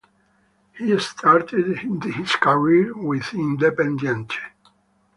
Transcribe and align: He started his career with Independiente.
He 0.75 0.97
started 0.97 1.75
his 2.01 2.31
career 2.37 2.91
with 2.97 3.25
Independiente. 3.25 4.33